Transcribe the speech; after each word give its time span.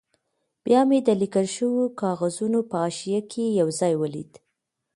بیا 0.65 0.81
مې 0.89 0.99
د 1.07 1.09
لیکل 1.21 1.45
شوو 1.55 1.83
کاغذونو 2.01 2.59
په 2.69 2.75
حاشیه 2.83 3.21
کې 3.31 3.45
یو 3.59 3.67
ځای 3.79 3.93
ولید. 4.01 4.31